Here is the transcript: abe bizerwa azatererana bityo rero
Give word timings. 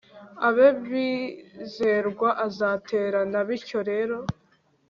abe 0.47 0.67
bizerwa 0.89 2.29
azatererana 2.45 3.39
bityo 3.47 3.79
rero 3.89 4.17